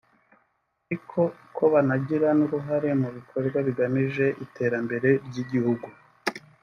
[0.85, 1.19] ariko
[1.55, 5.87] ko banagira n’uruhare mu bikorwa bigamije iterambere ry’igihugu